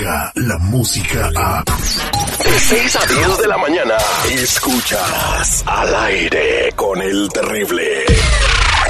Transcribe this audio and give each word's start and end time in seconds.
la 0.00 0.58
música 0.58 1.30
a... 1.36 1.62
De 1.62 2.58
6 2.58 2.96
a 2.96 3.06
10 3.06 3.38
de 3.38 3.48
la 3.48 3.58
mañana, 3.58 3.94
escuchas 4.30 5.62
al 5.66 5.94
aire 5.94 6.72
con 6.74 7.02
el 7.02 7.28
terrible. 7.28 8.04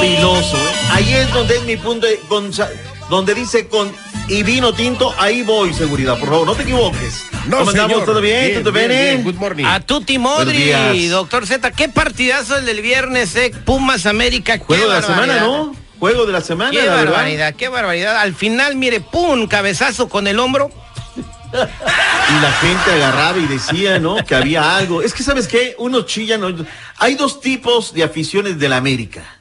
filoso, 0.00 0.56
¿eh? 0.56 0.74
Ahí 0.92 1.14
es 1.14 1.32
donde 1.32 1.56
es 1.56 1.62
mi 1.64 1.76
punto, 1.76 2.06
de- 2.06 2.20
donde 3.08 3.34
dice 3.34 3.68
con 3.68 3.92
y 4.28 4.42
vino 4.44 4.72
tinto, 4.72 5.12
ahí 5.18 5.42
voy, 5.42 5.74
seguridad, 5.74 6.16
por 6.18 6.28
favor, 6.28 6.46
no 6.46 6.54
te 6.54 6.62
equivoques. 6.62 7.24
No, 7.46 7.58
¿Cómo 7.58 7.70
andamos? 7.70 8.04
¿Todo 8.04 8.20
bien? 8.20 8.46
Bien, 8.50 8.62
¿Todo 8.62 8.72
bien, 8.72 8.88
bien, 8.88 9.00
bien. 9.00 9.24
Good 9.24 9.34
morning. 9.40 9.64
A 9.64 9.80
Tuti 9.80 10.18
Modri, 10.18 11.08
doctor 11.08 11.46
Z, 11.46 11.70
qué 11.72 11.88
partidazo 11.88 12.56
el 12.58 12.66
del 12.66 12.80
viernes, 12.82 13.34
eh? 13.36 13.50
Pumas 13.64 14.06
América. 14.06 14.58
Juego 14.58 14.88
de 14.88 15.00
la 15.00 15.02
semana. 15.02 15.40
¿no? 15.40 15.74
Juego 15.98 16.24
de 16.26 16.32
la 16.32 16.40
semana, 16.40 16.70
Qué 16.70 16.78
la 16.78 16.94
verdad. 16.94 17.04
barbaridad, 17.12 17.54
qué 17.56 17.68
barbaridad. 17.68 18.16
Al 18.18 18.34
final, 18.34 18.76
mire, 18.76 19.00
pum, 19.00 19.46
cabezazo 19.48 20.08
con 20.08 20.26
el 20.28 20.38
hombro. 20.38 20.70
Y 21.52 22.40
la 22.40 22.52
gente 22.60 22.92
agarraba 22.92 23.36
y 23.38 23.46
decía, 23.46 23.98
¿no? 23.98 24.16
Que 24.24 24.36
había 24.36 24.76
algo. 24.76 25.02
Es 25.02 25.12
que, 25.12 25.24
¿sabes 25.24 25.48
qué? 25.48 25.74
Unos 25.78 26.06
chillan. 26.06 26.66
Hay 26.98 27.16
dos 27.16 27.40
tipos 27.40 27.92
de 27.92 28.04
aficiones 28.04 28.58
de 28.58 28.68
la 28.68 28.76
América. 28.76 29.39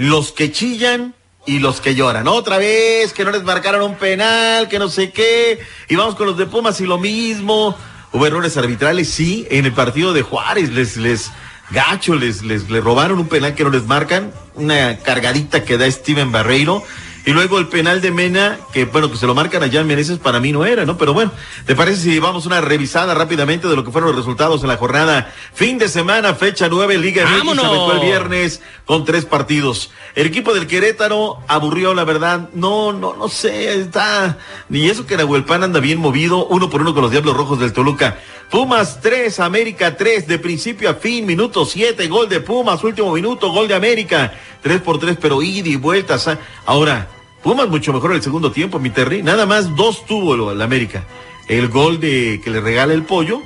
Los 0.00 0.32
que 0.32 0.50
chillan 0.50 1.12
y 1.44 1.58
los 1.58 1.82
que 1.82 1.94
lloran. 1.94 2.26
Otra 2.26 2.56
vez, 2.56 3.12
que 3.12 3.22
no 3.22 3.30
les 3.30 3.42
marcaron 3.42 3.82
un 3.82 3.96
penal, 3.96 4.66
que 4.66 4.78
no 4.78 4.88
sé 4.88 5.10
qué. 5.10 5.58
Y 5.90 5.96
vamos 5.96 6.14
con 6.14 6.26
los 6.26 6.38
de 6.38 6.46
Pumas 6.46 6.80
y 6.80 6.86
lo 6.86 6.96
mismo. 6.96 7.76
Hubo 8.10 8.26
errores 8.26 8.56
arbitrales, 8.56 9.10
sí. 9.10 9.46
En 9.50 9.66
el 9.66 9.72
partido 9.72 10.14
de 10.14 10.22
Juárez 10.22 10.70
les, 10.70 10.96
les, 10.96 11.30
gacho, 11.70 12.14
les, 12.14 12.42
les, 12.42 12.70
les 12.70 12.82
robaron 12.82 13.18
un 13.18 13.28
penal 13.28 13.54
que 13.54 13.62
no 13.62 13.68
les 13.68 13.84
marcan. 13.84 14.32
Una 14.54 14.96
cargadita 15.00 15.64
que 15.64 15.76
da 15.76 15.90
Steven 15.90 16.32
Barreiro. 16.32 16.82
Y 17.26 17.32
luego 17.32 17.58
el 17.58 17.68
penal 17.68 18.00
de 18.00 18.10
Mena, 18.10 18.58
que 18.72 18.86
bueno, 18.86 19.10
que 19.10 19.16
se 19.16 19.26
lo 19.26 19.34
marcan 19.34 19.62
allá 19.62 19.80
en 19.80 19.86
Meneses, 19.86 20.18
para 20.18 20.40
mí 20.40 20.52
no 20.52 20.64
era, 20.64 20.84
¿no? 20.84 20.96
Pero 20.96 21.12
bueno, 21.12 21.32
¿te 21.66 21.74
parece 21.74 22.00
si 22.02 22.18
vamos 22.18 22.46
una 22.46 22.60
revisada 22.60 23.14
rápidamente 23.14 23.68
de 23.68 23.76
lo 23.76 23.84
que 23.84 23.90
fueron 23.90 24.10
los 24.10 24.16
resultados 24.16 24.62
en 24.62 24.68
la 24.68 24.76
jornada? 24.76 25.32
Fin 25.52 25.78
de 25.78 25.88
semana, 25.88 26.34
fecha 26.34 26.68
9, 26.68 26.98
Liga 26.98 27.24
MX, 27.24 27.58
arrancó 27.58 27.92
el 27.92 28.00
viernes 28.00 28.62
con 28.86 29.04
tres 29.04 29.26
partidos. 29.26 29.90
El 30.14 30.26
equipo 30.26 30.54
del 30.54 30.66
Querétaro 30.66 31.38
aburrió, 31.46 31.94
la 31.94 32.04
verdad. 32.04 32.48
No, 32.54 32.92
no, 32.92 33.14
no 33.14 33.28
sé, 33.28 33.80
está. 33.80 34.38
Ni 34.68 34.88
eso 34.88 35.06
que 35.06 35.16
Nahuelpan 35.16 35.62
anda 35.62 35.80
bien 35.80 35.98
movido, 35.98 36.46
uno 36.46 36.70
por 36.70 36.80
uno 36.80 36.94
con 36.94 37.02
los 37.02 37.10
Diablos 37.10 37.36
Rojos 37.36 37.60
del 37.60 37.72
Toluca. 37.72 38.18
Pumas 38.50 39.00
3, 39.00 39.38
América 39.38 39.96
3, 39.96 40.26
de 40.26 40.38
principio 40.40 40.90
a 40.90 40.94
fin, 40.94 41.24
minuto 41.24 41.64
7, 41.64 42.08
gol 42.08 42.28
de 42.28 42.40
Pumas, 42.40 42.82
último 42.82 43.12
minuto, 43.12 43.52
gol 43.52 43.68
de 43.68 43.74
América. 43.74 44.34
3 44.62 44.80
por 44.80 44.98
3, 44.98 45.16
pero 45.20 45.40
ida 45.40 45.68
y 45.68 45.76
vueltas. 45.76 46.26
ah. 46.26 46.38
Ahora, 46.66 47.08
Pumas 47.44 47.68
mucho 47.68 47.92
mejor 47.92 48.12
el 48.12 48.22
segundo 48.22 48.50
tiempo, 48.50 48.80
mi. 48.80 48.90
Nada 49.22 49.46
más 49.46 49.74
dos 49.76 50.04
tuvo 50.04 50.50
el 50.50 50.60
América. 50.60 51.04
El 51.48 51.68
gol 51.68 52.00
de 52.00 52.40
que 52.42 52.50
le 52.50 52.60
regala 52.60 52.92
el 52.92 53.04
pollo 53.04 53.40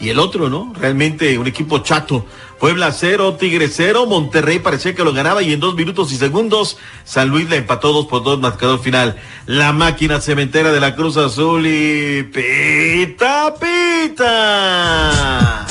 y 0.00 0.08
el 0.08 0.18
otro, 0.18 0.48
¿no? 0.48 0.72
Realmente 0.78 1.38
un 1.38 1.46
equipo 1.46 1.80
chato. 1.80 2.24
Puebla 2.58 2.92
0, 2.92 3.36
Tigre 3.38 3.68
0, 3.68 4.06
Monterrey 4.06 4.58
parecía 4.58 4.94
que 4.94 5.04
lo 5.04 5.12
ganaba 5.12 5.42
y 5.42 5.52
en 5.52 5.60
dos 5.60 5.76
minutos 5.76 6.10
y 6.12 6.16
segundos 6.16 6.76
San 7.04 7.28
Luis 7.28 7.48
le 7.48 7.56
empató 7.56 7.92
2 7.92 8.06
por 8.06 8.24
2 8.24 8.40
marcador 8.40 8.80
final. 8.80 9.16
La 9.46 9.72
máquina 9.72 10.20
cementera 10.20 10.72
de 10.72 10.80
la 10.80 10.96
Cruz 10.96 11.16
Azul 11.16 11.66
y 11.66 12.24
pita, 12.24 13.54
pita. 13.54 15.66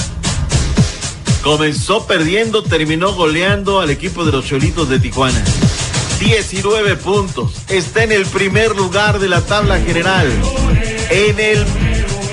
Comenzó 1.44 2.08
perdiendo, 2.08 2.64
terminó 2.64 3.14
goleando 3.14 3.80
al 3.80 3.90
equipo 3.90 4.26
de 4.26 4.32
los 4.32 4.46
Cholitos 4.46 4.90
de 4.90 5.00
Tijuana. 5.00 5.44
19 6.20 6.96
puntos. 6.98 7.54
Está 7.70 8.04
en 8.04 8.12
el 8.12 8.26
primer 8.26 8.76
lugar 8.76 9.20
de 9.20 9.30
la 9.30 9.42
tabla 9.42 9.80
general. 9.80 10.28
En 11.10 11.40
el 11.40 11.66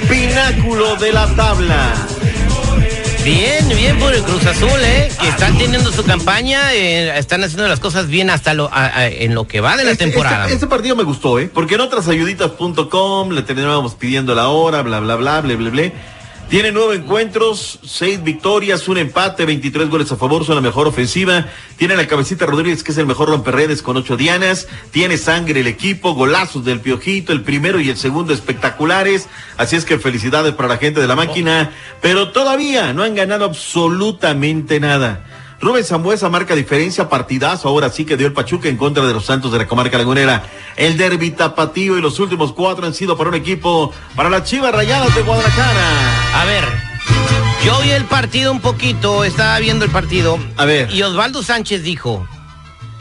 pináculo 0.08 0.96
de 0.96 1.12
la 1.12 1.32
tabla. 1.34 2.13
Bien, 3.24 3.66
bien 3.70 3.98
por 3.98 4.12
el 4.14 4.22
Cruz 4.22 4.44
Azul, 4.44 4.68
¿eh? 4.82 5.10
Que 5.18 5.28
están 5.28 5.56
teniendo 5.56 5.90
su 5.90 6.04
campaña, 6.04 6.74
eh, 6.74 7.18
están 7.18 7.42
haciendo 7.42 7.66
las 7.66 7.80
cosas 7.80 8.06
bien 8.08 8.28
hasta 8.28 8.52
lo, 8.52 8.68
a- 8.70 8.84
a- 8.98 9.08
en 9.08 9.34
lo 9.34 9.46
que 9.48 9.60
va 9.62 9.78
de 9.78 9.84
la 9.84 9.92
Este- 9.92 10.04
temporada. 10.04 10.42
Este, 10.42 10.54
este 10.54 10.66
partido 10.66 10.94
me 10.94 11.04
gustó, 11.04 11.38
¿eh? 11.38 11.50
Porque 11.52 11.76
en 11.76 11.80
otras 11.80 12.06
ayuditas.com 12.08 13.30
le 13.30 13.40
terminábamos 13.42 13.94
pidiendo 13.94 14.34
la 14.34 14.48
hora, 14.48 14.82
bla, 14.82 15.00
bla, 15.00 15.16
bla, 15.16 15.40
bla, 15.40 15.56
bla, 15.56 15.70
bla. 15.70 15.92
Tiene 16.48 16.70
nueve 16.72 16.96
encuentros, 16.96 17.80
seis 17.82 18.22
victorias, 18.22 18.86
un 18.86 18.98
empate, 18.98 19.44
23 19.44 19.88
goles 19.88 20.12
a 20.12 20.16
favor, 20.16 20.44
son 20.44 20.54
la 20.54 20.60
mejor 20.60 20.86
ofensiva. 20.86 21.46
Tiene 21.76 21.96
la 21.96 22.06
cabecita 22.06 22.46
Rodríguez, 22.46 22.84
que 22.84 22.92
es 22.92 22.98
el 22.98 23.06
mejor 23.06 23.30
romperredes 23.30 23.82
con 23.82 23.96
ocho 23.96 24.16
dianas. 24.16 24.68
Tiene 24.92 25.16
sangre 25.16 25.60
el 25.60 25.66
equipo, 25.66 26.14
golazos 26.14 26.64
del 26.64 26.80
Piojito, 26.80 27.32
el 27.32 27.42
primero 27.42 27.80
y 27.80 27.88
el 27.88 27.96
segundo 27.96 28.32
espectaculares. 28.32 29.28
Así 29.56 29.74
es 29.74 29.84
que 29.84 29.98
felicidades 29.98 30.54
para 30.54 30.68
la 30.68 30.76
gente 30.76 31.00
de 31.00 31.08
la 31.08 31.16
máquina. 31.16 31.72
Pero 32.00 32.30
todavía 32.30 32.92
no 32.92 33.02
han 33.02 33.14
ganado 33.14 33.46
absolutamente 33.46 34.78
nada. 34.78 35.24
Rubén 35.64 35.82
Zambuesa 35.82 36.28
marca 36.28 36.54
diferencia, 36.54 37.08
partidazo, 37.08 37.68
ahora 37.68 37.88
sí 37.88 38.04
que 38.04 38.18
dio 38.18 38.26
el 38.26 38.34
Pachuca 38.34 38.68
en 38.68 38.76
contra 38.76 39.06
de 39.06 39.14
los 39.14 39.24
Santos 39.24 39.50
de 39.50 39.56
la 39.56 39.66
comarca 39.66 39.96
lagunera. 39.96 40.44
El 40.76 40.98
derbi 40.98 41.30
tapatío 41.30 41.96
y 41.96 42.02
los 42.02 42.20
últimos 42.20 42.52
cuatro 42.52 42.84
han 42.86 42.92
sido 42.92 43.16
para 43.16 43.30
un 43.30 43.34
equipo, 43.34 43.90
para 44.14 44.28
las 44.28 44.44
Chivas 44.44 44.74
Rayadas 44.74 45.14
de 45.14 45.22
Guadalajara. 45.22 46.42
A 46.42 46.44
ver, 46.44 46.64
yo 47.64 47.80
vi 47.80 47.92
el 47.92 48.04
partido 48.04 48.52
un 48.52 48.60
poquito, 48.60 49.24
estaba 49.24 49.58
viendo 49.58 49.86
el 49.86 49.90
partido. 49.90 50.38
A 50.58 50.66
ver. 50.66 50.90
Y 50.90 51.02
Osvaldo 51.02 51.42
Sánchez 51.42 51.82
dijo, 51.82 52.28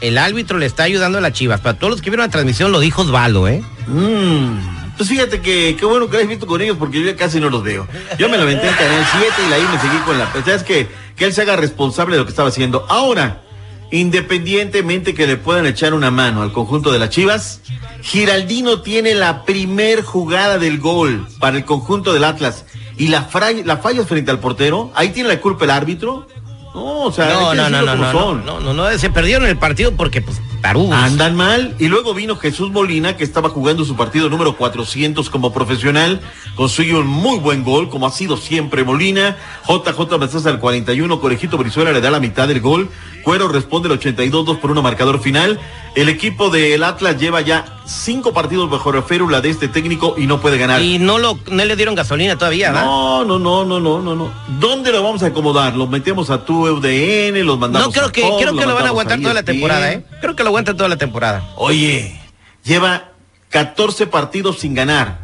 el 0.00 0.16
árbitro 0.16 0.56
le 0.56 0.64
está 0.64 0.84
ayudando 0.84 1.18
a 1.18 1.20
las 1.20 1.34
chivas. 1.34 1.60
Para 1.60 1.78
todos 1.78 1.90
los 1.90 2.00
que 2.00 2.08
vieron 2.08 2.24
la 2.24 2.32
transmisión 2.32 2.72
lo 2.72 2.80
dijo 2.80 3.02
Osvaldo, 3.02 3.46
¿eh? 3.46 3.62
Mm, 3.88 4.83
Pues 4.96 5.08
fíjate 5.08 5.40
que 5.40 5.76
qué 5.78 5.84
bueno 5.84 6.08
que 6.08 6.16
lo 6.16 6.22
has 6.22 6.28
visto 6.28 6.46
con 6.46 6.60
ellos 6.60 6.76
porque 6.78 7.00
yo 7.00 7.06
ya 7.06 7.16
casi 7.16 7.40
no 7.40 7.50
los 7.50 7.62
veo. 7.62 7.86
Yo 8.18 8.28
me 8.28 8.36
la 8.36 8.44
aventé 8.44 8.68
en 8.68 8.74
Canal 8.74 9.04
7 9.12 9.26
y 9.48 9.52
ahí 9.52 9.62
me 9.72 9.80
seguí 9.80 9.96
con 10.04 10.18
la... 10.18 10.30
O 10.38 10.44
sea, 10.44 10.54
es 10.54 10.62
que, 10.62 10.88
que 11.16 11.24
él 11.24 11.32
se 11.32 11.42
haga 11.42 11.56
responsable 11.56 12.14
de 12.14 12.20
lo 12.20 12.26
que 12.26 12.30
estaba 12.30 12.48
haciendo. 12.48 12.86
Ahora, 12.88 13.42
independientemente 13.90 15.14
que 15.14 15.26
le 15.26 15.36
puedan 15.36 15.66
echar 15.66 15.94
una 15.94 16.10
mano 16.10 16.42
al 16.42 16.52
conjunto 16.52 16.92
de 16.92 16.98
las 16.98 17.10
Chivas, 17.10 17.60
Giraldino 18.02 18.82
tiene 18.82 19.14
la 19.14 19.44
primer 19.44 20.02
jugada 20.02 20.58
del 20.58 20.78
gol 20.78 21.26
para 21.40 21.56
el 21.56 21.64
conjunto 21.64 22.12
del 22.12 22.24
Atlas 22.24 22.64
y 22.96 23.08
la, 23.08 23.28
la 23.64 23.76
falla 23.78 24.04
frente 24.04 24.30
al 24.30 24.38
portero, 24.38 24.92
ahí 24.94 25.08
tiene 25.10 25.28
la 25.28 25.40
culpa 25.40 25.64
el 25.64 25.70
árbitro. 25.70 26.26
No, 26.74 27.02
o 27.02 27.12
sea, 27.12 27.26
No, 27.28 27.54
no, 27.54 27.70
no, 27.70 27.82
no, 27.82 27.94
no, 27.96 28.34
no, 28.34 28.60
no, 28.60 28.74
no, 28.74 28.98
se 28.98 29.10
perdieron 29.10 29.46
el 29.46 29.56
partido 29.56 29.92
porque, 29.92 30.20
pues, 30.20 30.40
Andan 30.64 31.36
mal. 31.36 31.74
Y 31.78 31.88
luego 31.88 32.14
vino 32.14 32.36
Jesús 32.36 32.70
Molina, 32.70 33.16
que 33.16 33.24
estaba 33.24 33.50
jugando 33.50 33.84
su 33.84 33.96
partido 33.96 34.30
número 34.30 34.56
400 34.56 35.28
como 35.28 35.52
profesional. 35.52 36.22
Consigue 36.56 36.94
un 36.94 37.06
muy 37.06 37.38
buen 37.38 37.62
gol, 37.64 37.90
como 37.90 38.06
ha 38.06 38.10
sido 38.10 38.38
siempre 38.38 38.82
Molina. 38.82 39.36
JJ 39.68 40.18
Mendoza 40.18 40.48
al 40.48 40.60
41. 40.60 41.20
Corejito 41.20 41.58
Brizuela 41.58 41.92
le 41.92 42.00
da 42.00 42.10
la 42.10 42.18
mitad 42.18 42.48
del 42.48 42.60
gol. 42.60 42.88
Cuero 43.22 43.48
responde 43.48 43.88
el 43.88 43.92
82, 43.94 44.46
2 44.46 44.58
por 44.58 44.70
1 44.70 44.80
marcador 44.80 45.20
final. 45.20 45.60
El 45.94 46.08
equipo 46.08 46.48
del 46.48 46.82
Atlas 46.82 47.20
lleva 47.20 47.42
ya 47.42 47.73
cinco 47.86 48.32
partidos 48.32 48.70
bajo 48.70 48.92
la 48.92 49.02
férula 49.02 49.40
de 49.40 49.50
este 49.50 49.68
técnico 49.68 50.14
y 50.16 50.26
no 50.26 50.40
puede 50.40 50.58
ganar. 50.58 50.80
Y 50.82 50.98
no, 50.98 51.18
lo, 51.18 51.38
no 51.50 51.64
le 51.64 51.76
dieron 51.76 51.94
gasolina 51.94 52.36
todavía, 52.36 52.70
¿verdad? 52.70 52.84
No, 52.84 53.24
no, 53.24 53.38
no, 53.38 53.64
no, 53.64 53.80
no, 53.80 54.00
no, 54.00 54.14
no. 54.14 54.32
¿Dónde 54.58 54.92
lo 54.92 55.02
vamos 55.02 55.22
a 55.22 55.26
acomodar? 55.26 55.76
¿Los 55.76 55.88
metemos 55.88 56.30
a 56.30 56.44
tu 56.44 56.66
UDN? 56.68 57.44
¿Los 57.44 57.58
mandamos 57.58 57.88
No, 57.88 57.92
creo 57.92 58.06
a 58.06 58.12
que, 58.12 58.22
creo 58.22 58.56
que 58.56 58.66
lo 58.66 58.74
van 58.74 58.86
a 58.86 58.88
aguantar 58.88 59.20
toda 59.20 59.34
la 59.34 59.40
ESPN? 59.40 59.52
temporada, 59.52 59.92
¿eh? 59.92 60.04
Creo 60.20 60.36
que 60.36 60.42
lo 60.42 60.48
aguantan 60.48 60.76
toda 60.76 60.88
la 60.88 60.96
temporada. 60.96 61.44
Oye, 61.56 62.20
lleva 62.64 63.10
14 63.50 64.06
partidos 64.06 64.58
sin 64.60 64.74
ganar. 64.74 65.18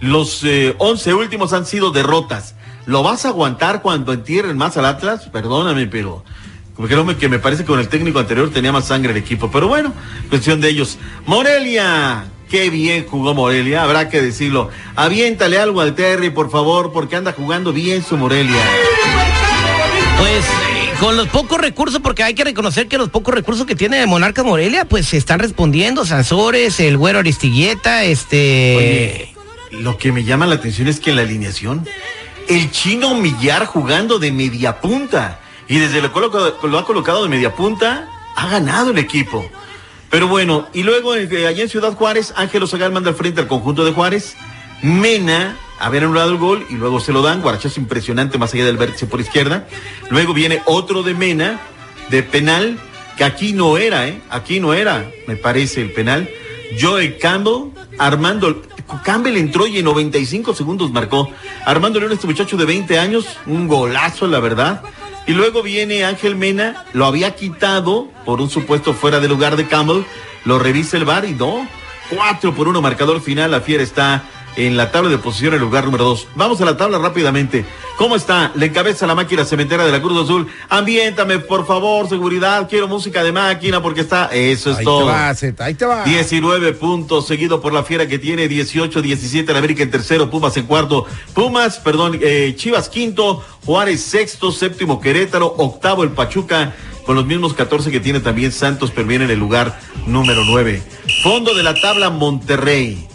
Los 0.00 0.44
eh, 0.44 0.74
11 0.78 1.14
últimos 1.14 1.52
han 1.52 1.66
sido 1.66 1.90
derrotas. 1.90 2.54
¿Lo 2.86 3.02
vas 3.02 3.24
a 3.24 3.28
aguantar 3.28 3.82
cuando 3.82 4.12
entierren 4.12 4.56
más 4.56 4.76
al 4.76 4.84
Atlas? 4.86 5.28
Perdóname, 5.32 5.86
pero 5.86 6.22
creo 6.76 7.18
que 7.18 7.28
me 7.28 7.38
parece 7.38 7.62
que 7.62 7.68
con 7.68 7.80
el 7.80 7.88
técnico 7.88 8.18
anterior 8.18 8.50
tenía 8.50 8.72
más 8.72 8.88
sangre 8.88 9.12
el 9.12 9.16
equipo. 9.16 9.50
Pero 9.50 9.68
bueno, 9.68 9.92
cuestión 10.28 10.60
de 10.60 10.68
ellos. 10.68 10.98
Morelia, 11.24 12.26
Qué 12.50 12.70
bien 12.70 13.06
jugó 13.06 13.34
Morelia, 13.34 13.82
habrá 13.82 14.08
que 14.08 14.22
decirlo. 14.22 14.70
Aviéntale 14.94 15.58
algo 15.58 15.80
al 15.80 15.96
Terry, 15.96 16.30
por 16.30 16.50
favor, 16.50 16.92
porque 16.92 17.16
anda 17.16 17.32
jugando 17.32 17.72
bien 17.72 18.04
su 18.04 18.16
Morelia. 18.16 18.62
Pues 20.18 20.44
eh, 20.44 20.92
con 21.00 21.16
los 21.16 21.26
pocos 21.28 21.60
recursos, 21.60 22.00
porque 22.00 22.22
hay 22.22 22.34
que 22.34 22.44
reconocer 22.44 22.86
que 22.86 22.98
los 22.98 23.08
pocos 23.08 23.34
recursos 23.34 23.66
que 23.66 23.74
tiene 23.74 24.06
Monarca 24.06 24.44
Morelia, 24.44 24.84
pues 24.84 25.06
se 25.06 25.16
están 25.16 25.40
respondiendo. 25.40 26.06
Sansores, 26.06 26.78
el 26.78 26.96
güero 26.96 27.18
Aristigueta, 27.18 28.04
este. 28.04 28.76
Oye, 28.76 29.82
lo 29.82 29.98
que 29.98 30.12
me 30.12 30.22
llama 30.22 30.46
la 30.46 30.54
atención 30.54 30.86
es 30.86 31.00
que 31.00 31.10
en 31.10 31.16
la 31.16 31.22
alineación, 31.22 31.84
el 32.48 32.70
chino 32.70 33.16
Millar 33.16 33.66
jugando 33.66 34.20
de 34.20 34.30
media 34.30 34.80
punta. 34.80 35.40
Y 35.68 35.78
desde 35.78 36.00
lo, 36.00 36.10
lo 36.10 36.78
ha 36.78 36.86
colocado 36.86 37.22
de 37.22 37.28
media 37.28 37.54
punta, 37.54 38.08
ha 38.36 38.48
ganado 38.48 38.90
el 38.90 38.98
equipo. 38.98 39.48
Pero 40.10 40.28
bueno, 40.28 40.68
y 40.72 40.82
luego 40.82 41.14
eh, 41.16 41.46
allá 41.46 41.62
en 41.62 41.68
Ciudad 41.68 41.94
Juárez, 41.94 42.32
Ángelo 42.36 42.66
Zagal 42.66 42.92
manda 42.92 43.10
al 43.10 43.16
frente 43.16 43.40
al 43.40 43.48
conjunto 43.48 43.84
de 43.84 43.92
Juárez. 43.92 44.36
Mena, 44.82 45.56
haber 45.78 46.04
anulado 46.04 46.30
el 46.30 46.36
gol 46.36 46.66
y 46.70 46.74
luego 46.74 47.00
se 47.00 47.12
lo 47.12 47.22
dan. 47.22 47.42
Guarachazo 47.42 47.80
impresionante 47.80 48.38
más 48.38 48.54
allá 48.54 48.64
del 48.64 48.76
vértice 48.76 49.06
por 49.06 49.20
izquierda. 49.20 49.66
Luego 50.10 50.34
viene 50.34 50.62
otro 50.66 51.02
de 51.02 51.14
Mena, 51.14 51.60
de 52.10 52.22
penal, 52.22 52.78
que 53.16 53.24
aquí 53.24 53.52
no 53.52 53.76
era, 53.78 54.06
¿eh? 54.06 54.20
Aquí 54.30 54.60
no 54.60 54.74
era, 54.74 55.10
me 55.26 55.36
parece, 55.36 55.80
el 55.80 55.92
penal. 55.92 56.30
Joel 56.80 57.18
Campbell, 57.18 57.72
Armando. 57.98 58.62
Campbell 59.02 59.36
entró 59.36 59.66
y 59.66 59.78
en 59.78 59.84
95 59.84 60.54
segundos 60.54 60.92
marcó. 60.92 61.28
Armando 61.64 61.98
León, 61.98 62.12
este 62.12 62.26
muchacho 62.26 62.56
de 62.56 62.64
20 62.64 62.98
años, 62.98 63.26
un 63.46 63.66
golazo, 63.66 64.26
la 64.28 64.38
verdad. 64.38 64.82
Y 65.26 65.32
luego 65.32 65.62
viene 65.62 66.04
Ángel 66.04 66.36
Mena, 66.36 66.84
lo 66.92 67.06
había 67.06 67.34
quitado 67.34 68.08
por 68.24 68.40
un 68.40 68.48
supuesto 68.48 68.94
fuera 68.94 69.18
de 69.18 69.28
lugar 69.28 69.56
de 69.56 69.66
Campbell, 69.66 70.04
lo 70.44 70.58
revisa 70.58 70.96
el 70.96 71.04
bar 71.04 71.24
y 71.24 71.32
no. 71.32 71.68
4 72.10 72.54
por 72.54 72.68
1 72.68 72.80
marcador 72.80 73.20
final, 73.20 73.50
la 73.50 73.60
fiera 73.60 73.82
está 73.82 74.22
en 74.56 74.76
la 74.76 74.90
tabla 74.90 75.10
de 75.10 75.18
posición 75.18 75.54
el 75.54 75.60
lugar 75.60 75.84
número 75.84 76.04
2. 76.04 76.28
Vamos 76.34 76.60
a 76.60 76.64
la 76.64 76.76
tabla 76.76 76.98
rápidamente. 76.98 77.64
¿Cómo 77.98 78.16
está? 78.16 78.52
Le 78.54 78.66
encabeza 78.66 79.06
la 79.06 79.14
máquina 79.14 79.44
cementera 79.44 79.84
de 79.84 79.92
la 79.92 80.02
Cruz 80.02 80.22
Azul. 80.24 80.46
Ambiéntame, 80.68 81.38
por 81.38 81.66
favor, 81.66 82.08
seguridad. 82.08 82.68
Quiero 82.68 82.88
música 82.88 83.22
de 83.24 83.32
máquina 83.32 83.80
porque 83.82 84.02
está. 84.02 84.26
Eso 84.26 84.70
es 84.72 84.78
Ahí 84.78 84.84
todo. 84.84 85.06
te 85.06 85.12
va, 85.12 85.34
Zeta, 85.34 85.64
ahí 85.64 85.74
te 85.74 85.86
va. 85.86 86.04
19 86.04 86.72
puntos, 86.74 87.26
seguido 87.26 87.60
por 87.60 87.72
la 87.72 87.82
fiera 87.84 88.06
que 88.06 88.18
tiene 88.18 88.48
18, 88.48 89.00
17, 89.00 89.50
la 89.52 89.58
América 89.58 89.82
en 89.82 89.90
tercero, 89.90 90.30
Pumas 90.30 90.56
en 90.56 90.66
cuarto, 90.66 91.06
Pumas, 91.34 91.78
perdón, 91.78 92.18
eh, 92.22 92.54
Chivas 92.56 92.88
quinto, 92.88 93.42
Juárez 93.64 94.02
sexto, 94.02 94.52
séptimo 94.52 95.00
Querétaro, 95.00 95.46
octavo 95.56 96.02
el 96.04 96.10
Pachuca, 96.10 96.74
con 97.06 97.14
los 97.16 97.24
mismos 97.24 97.54
14 97.54 97.90
que 97.90 98.00
tiene 98.00 98.20
también 98.20 98.52
Santos, 98.52 98.90
pero 98.94 99.06
viene 99.06 99.24
en 99.24 99.30
el 99.30 99.38
lugar 99.38 99.78
número 100.06 100.42
9. 100.44 100.82
Fondo 101.22 101.54
de 101.54 101.62
la 101.62 101.74
tabla 101.74 102.10
Monterrey. 102.10 103.06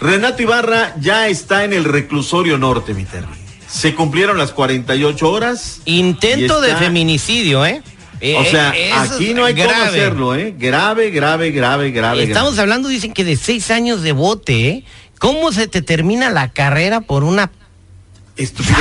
Renato 0.00 0.42
Ibarra 0.42 0.94
ya 1.00 1.26
está 1.28 1.64
en 1.64 1.72
el 1.72 1.84
reclusorio 1.84 2.56
norte, 2.58 2.94
mi 2.94 3.04
Terry. 3.04 3.26
Se 3.68 3.94
cumplieron 3.94 4.38
las 4.38 4.52
48 4.52 5.30
horas. 5.30 5.80
Intento 5.84 6.60
de 6.60 6.74
feminicidio, 6.76 7.66
¿eh? 7.66 7.82
O 8.36 8.44
sea, 8.44 8.72
Eh, 8.74 8.92
aquí 8.92 9.34
no 9.34 9.44
hay 9.44 9.54
cómo 9.54 9.68
grave. 9.68 9.86
hacerlo, 9.88 10.34
¿eh? 10.34 10.54
Grave, 10.58 11.10
grave, 11.10 11.50
grave, 11.50 11.90
grave. 11.90 12.22
Estamos 12.24 12.54
grave. 12.54 12.62
hablando, 12.62 12.88
dicen 12.88 13.12
que 13.12 13.24
de 13.24 13.36
seis 13.36 13.70
años 13.70 14.02
de 14.02 14.12
bote, 14.12 14.68
¿eh? 14.68 14.84
¿Cómo 15.18 15.52
se 15.52 15.66
te 15.68 15.82
termina 15.82 16.30
la 16.30 16.48
carrera 16.48 17.00
por 17.00 17.24
una... 17.24 17.50
Estupidez. 18.36 18.76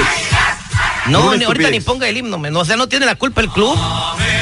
No, 1.08 1.28
Una 1.28 1.38
ni- 1.38 1.44
ahorita 1.46 1.70
ni 1.72 1.80
ponga 1.80 2.08
el 2.10 2.18
himno, 2.18 2.38
o 2.60 2.66
sea, 2.66 2.76
no 2.76 2.88
tiene 2.88 3.06
la 3.06 3.16
culpa 3.16 3.42
el 3.42 3.50
club, 3.50 3.76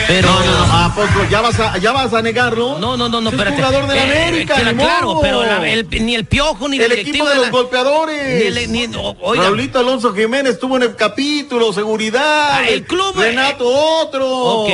pero... 0.07 0.29
No, 0.29 0.39
no, 0.45 0.67
no, 0.67 0.73
¿a 0.77 0.93
poco? 0.95 1.25
¿Ya 1.29 1.41
vas 1.41 1.59
a, 1.59 1.77
ya 1.77 1.91
vas 1.91 2.13
a 2.13 2.21
negarlo? 2.21 2.77
No, 2.79 2.95
no, 2.97 3.09
no, 3.09 3.21
no, 3.21 3.29
Es 3.29 3.33
espérate. 3.33 3.57
jugador 3.57 3.87
de 3.87 3.95
la 3.95 4.05
Eh, 4.05 4.27
América, 4.27 4.55
queda 4.55 4.71
ni 4.73 4.83
claro, 4.83 5.19
pero 5.21 5.43
la- 5.43 5.67
el- 5.69 5.87
ni 6.05 6.15
el 6.15 6.25
piojo, 6.25 6.67
ni 6.67 6.77
el 6.77 6.83
el 6.91 6.99
equipo 6.99 7.27
de 7.27 7.35
los 7.35 7.45
la- 7.45 7.51
golpeadores. 7.51 8.53
ni 8.53 8.61
el- 8.63 8.71
ni- 8.71 8.95
o- 8.97 9.15
oiga. 9.21 9.43
Raulito 9.45 9.79
Alonso 9.79 10.13
Jiménez 10.13 10.53
estuvo 10.53 10.75
en 10.77 10.83
el 10.83 10.95
capítulo, 10.95 11.73
seguridad. 11.73 12.49
Ah, 12.51 12.67
el 12.67 12.83
club, 12.85 13.15
eh, 13.19 13.25
Renato 13.29 13.65
otro. 13.67 14.27
Ok. 14.29 14.69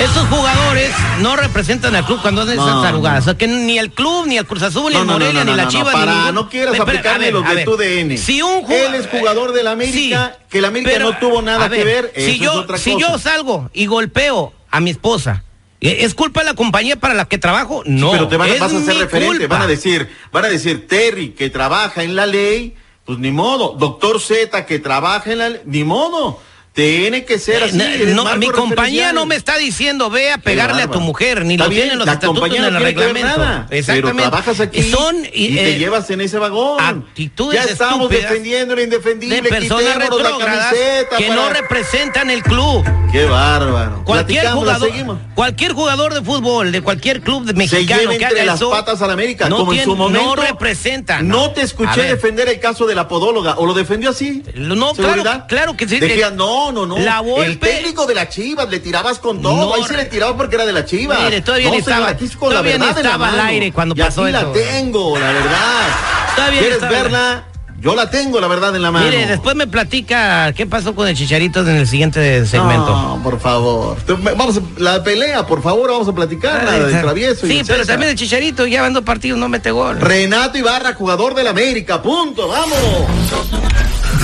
Esos 0.00 0.28
jugadores 0.28 0.90
no 1.20 1.36
representan 1.36 1.94
al 1.96 2.04
club 2.04 2.20
cuando 2.20 2.42
hacen 2.42 2.54
esas 2.60 2.82
tarugadas. 2.82 3.22
O 3.22 3.24
sea, 3.24 3.38
que 3.38 3.46
ni 3.48 3.78
el 3.78 3.90
club, 3.92 4.26
ni 4.26 4.36
el 4.36 4.44
Cruz 4.46 4.62
Azul, 4.62 4.92
ni 4.92 4.98
el 4.98 5.06
Morelia, 5.06 5.42
ni 5.44 5.54
la 5.54 5.68
Chivas, 5.68 5.94
no, 5.94 5.98
ni 6.00 6.06
para, 6.06 6.14
ningún- 6.18 6.34
no 6.34 6.48
quieras 6.50 6.74
Espera, 6.74 6.90
aplicarle 6.98 7.24
a 7.28 7.30
ver, 7.30 7.32
los 7.32 7.54
de 7.54 7.64
tu 7.64 7.76
DN. 7.78 8.16
Si 8.18 8.42
un 8.42 8.60
jugador... 8.62 8.94
Él 8.94 9.00
es 9.00 9.06
jugador 9.08 9.52
del 9.54 9.66
América, 9.68 10.36
que 10.50 10.58
el 10.58 10.66
América 10.66 10.98
no 10.98 11.16
tuvo 11.16 11.40
nada 11.40 11.70
que 11.70 11.82
ver, 11.82 12.12
eso 12.14 12.26
Si 12.26 12.32
es 12.34 12.40
yo, 12.40 12.52
otra 12.52 12.76
si 12.76 12.92
cosa. 12.92 13.08
yo 13.08 13.18
salgo 13.18 13.70
y 13.72 13.86
golpeo 13.86 14.52
a 14.70 14.80
mi 14.80 14.90
esposa, 14.90 15.44
¿eh, 15.80 15.96
¿es 16.00 16.14
culpa 16.14 16.40
de 16.40 16.46
la 16.50 16.54
compañía 16.54 16.96
para 16.96 17.14
la 17.14 17.24
que 17.24 17.38
trabajo? 17.38 17.82
Sí, 17.84 17.90
No, 17.92 18.10
pero 18.10 18.28
te 18.28 18.36
van, 18.36 18.50
a- 18.50 18.54
es 18.54 18.60
vas 18.60 18.74
a 18.74 18.80
ser 18.84 18.94
mi 18.96 19.00
referente, 19.00 19.38
culpa. 19.38 19.54
van 19.54 19.62
a 19.62 19.66
decir, 19.66 20.10
van 20.30 20.44
a 20.44 20.48
decir 20.48 20.86
Terry 20.86 21.30
que 21.30 21.48
trabaja 21.48 22.02
en 22.02 22.14
la 22.16 22.26
ley, 22.26 22.74
pues 23.06 23.18
ni 23.18 23.30
modo, 23.30 23.74
doctor 23.78 24.20
Z 24.20 24.66
que 24.66 24.78
trabaja 24.78 25.32
en 25.32 25.38
la 25.38 25.48
ley, 25.48 25.60
ni 25.64 25.84
modo, 25.84 26.38
tiene 26.76 27.24
que 27.24 27.38
ser 27.38 27.62
así. 27.64 27.80
Eh, 27.80 28.12
no, 28.14 28.24
marco 28.24 28.38
mi 28.38 28.48
compañía 28.50 29.10
no 29.14 29.24
me 29.24 29.34
está 29.34 29.56
diciendo 29.56 30.10
ve 30.10 30.30
a 30.30 30.36
pegarle 30.38 30.82
a 30.82 30.88
tu 30.88 31.00
mujer, 31.00 31.42
ni 31.46 31.54
Está 31.54 31.64
lo 31.64 31.70
bien, 31.70 31.82
tienen 31.84 31.98
los 31.98 32.06
la 32.06 32.12
estatutos 32.12 32.50
en 32.54 32.60
no 32.60 32.68
el 32.68 32.74
reglamento. 32.84 33.26
nada, 33.38 33.66
Exactamente. 33.70 34.12
Pero 34.18 34.28
trabajas 34.30 34.60
aquí 34.60 34.80
Y 34.80 34.82
son 34.90 35.16
y, 35.32 35.46
y, 35.46 35.54
te 35.56 35.70
eh, 35.70 35.78
llevas 35.78 36.10
en 36.10 36.20
ese 36.20 36.38
vagón. 36.38 36.78
actitudes 36.78 37.64
ya 37.64 37.72
estamos 37.72 38.10
defendiendo 38.10 38.74
lo 38.76 38.82
indefendible, 38.82 39.40
de 39.40 39.48
personas 39.48 39.96
retrógradas 39.96 40.74
que 40.74 41.24
para- 41.26 41.34
no 41.34 41.48
representan 41.48 42.28
el 42.30 42.42
club. 42.42 42.84
Qué 43.10 43.24
bárbaro. 43.24 44.04
Cualquier 44.04 44.46
jugador, 44.50 44.90
seguimos. 44.90 45.18
cualquier 45.34 45.72
jugador 45.72 46.12
de 46.12 46.20
fútbol, 46.22 46.72
de 46.72 46.82
cualquier 46.82 47.22
club 47.22 47.44
de 47.44 47.52
se 47.52 47.56
mexicano 47.56 48.00
lleva 48.02 48.18
que 48.18 48.24
haga 48.26 48.44
las 48.44 48.56
eso, 48.56 48.68
patas 48.68 49.00
a 49.00 49.06
la 49.06 49.14
América, 49.14 49.48
no 49.48 49.58
como 49.58 49.72
en 49.72 49.82
su 49.84 49.96
momento. 49.96 50.36
no 50.36 50.42
representa. 50.42 51.22
No, 51.22 51.52
te 51.52 51.62
escuché 51.62 52.02
defender 52.02 52.48
el 52.50 52.60
caso 52.60 52.84
de 52.86 52.94
la 52.94 53.08
podóloga, 53.08 53.54
o 53.56 53.64
lo 53.64 53.72
defendió 53.72 54.10
así. 54.10 54.42
No, 54.54 54.92
claro, 54.92 55.22
claro 55.48 55.74
que 55.74 55.88
sí. 55.88 55.98
Decía, 55.98 56.30
no, 56.30 56.65
no, 56.72 56.86
no. 56.86 56.98
La 56.98 57.20
Volpe- 57.22 57.44
El 57.46 57.58
técnico 57.58 58.06
de 58.06 58.14
la 58.14 58.28
Chivas, 58.28 58.68
le 58.68 58.80
tirabas 58.80 59.18
con 59.18 59.40
todo. 59.42 59.56
No, 59.56 59.74
Ahí 59.74 59.82
se 59.84 59.96
le 59.96 60.04
tiraba 60.06 60.36
porque 60.36 60.54
era 60.56 60.66
de 60.66 60.72
la 60.72 60.84
Chivas. 60.84 61.20
Mire, 61.22 61.40
todavía 61.40 61.68
no, 61.68 61.74
estaba- 61.74 62.08
aquí 62.08 62.28
con 62.30 62.52
la 62.54 62.60
verdad 62.62 62.88
en 62.88 62.94
la 62.94 63.10
estaba 63.10 63.28
al 63.30 63.40
aire 63.40 63.72
cuando 63.72 63.94
y 63.94 63.98
pasó 64.00 64.22
aquí 64.24 64.32
la 64.32 64.52
tengo, 64.52 65.18
la 65.18 65.32
verdad. 65.32 65.88
Todavía 66.36 66.60
¿Quieres 66.60 66.76
estaba- 66.82 66.92
verla? 66.92 67.44
Yo 67.78 67.94
la 67.94 68.08
tengo, 68.10 68.40
la 68.40 68.48
verdad, 68.48 68.74
en 68.74 68.80
la 68.80 68.90
mano. 68.90 69.04
Mire, 69.04 69.26
después 69.26 69.54
me 69.54 69.66
platica 69.66 70.50
qué 70.54 70.64
pasó 70.66 70.94
con 70.94 71.06
el 71.06 71.14
Chicharito 71.14 71.60
en 71.60 71.76
el 71.76 71.86
siguiente 71.86 72.46
segmento. 72.46 72.86
No, 72.90 73.20
por 73.22 73.38
favor. 73.38 73.98
Vamos 74.22 74.56
a, 74.56 74.60
la 74.80 75.04
pelea, 75.04 75.46
por 75.46 75.62
favor, 75.62 75.90
vamos 75.90 76.08
a 76.08 76.12
platicar. 76.14 76.64
La 76.64 76.72
de 76.86 76.94
travieso 77.02 77.46
y 77.46 77.50
Sí, 77.50 77.58
el 77.58 77.66
pero 77.66 77.84
también 77.84 78.10
el 78.12 78.16
Chicharito 78.16 78.66
ya 78.66 78.80
van 78.80 78.94
dos 78.94 79.04
partidos, 79.04 79.38
no 79.38 79.50
mete 79.50 79.70
gol. 79.72 80.00
Renato 80.00 80.56
Ibarra, 80.56 80.94
jugador 80.94 81.34
del 81.34 81.48
América, 81.48 82.00
punto, 82.00 82.48
vamos. 82.48 82.78